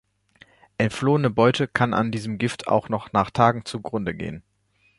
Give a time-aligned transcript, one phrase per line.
[0.79, 4.41] Entflohene Beute kann an diesem Gift auch noch nach Tagen zugrunde gehen.